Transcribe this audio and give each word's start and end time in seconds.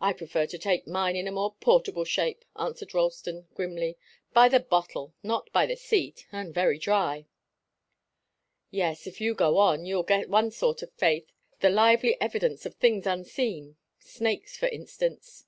"I 0.00 0.14
prefer 0.14 0.46
to 0.46 0.56
take 0.56 0.86
mine 0.86 1.14
in 1.14 1.28
a 1.28 1.32
more 1.32 1.54
portable 1.56 2.06
shape," 2.06 2.42
answered 2.56 2.94
Ralston, 2.94 3.46
grimly. 3.54 3.98
"By 4.32 4.48
the 4.48 4.60
bottle 4.60 5.12
not 5.22 5.52
by 5.52 5.66
the 5.66 5.76
seat 5.76 6.26
and 6.32 6.54
very 6.54 6.78
dry." 6.78 7.26
"Yes 8.70 9.06
if 9.06 9.20
you 9.20 9.34
go 9.34 9.58
on, 9.58 9.84
you'll 9.84 10.04
get 10.04 10.30
one 10.30 10.50
sort 10.50 10.80
of 10.80 10.90
faith 10.94 11.30
the 11.60 11.68
lively 11.68 12.18
evidence 12.18 12.64
of 12.64 12.76
things 12.76 13.06
unseen 13.06 13.76
snakes, 13.98 14.56
for 14.56 14.68
instance." 14.68 15.44